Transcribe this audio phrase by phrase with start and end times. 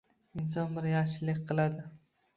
[0.43, 1.89] Inson bir yaxshilik qiladi.